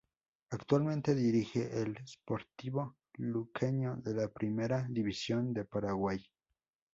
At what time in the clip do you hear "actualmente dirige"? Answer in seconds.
0.49-1.69